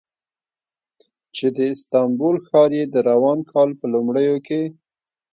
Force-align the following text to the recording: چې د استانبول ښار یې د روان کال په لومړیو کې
چې 1.35 1.45
د 1.55 1.57
استانبول 1.73 2.35
ښار 2.47 2.71
یې 2.79 2.85
د 2.93 2.95
روان 3.09 3.39
کال 3.51 3.69
په 3.79 3.85
لومړیو 3.93 4.35
کې 4.47 4.61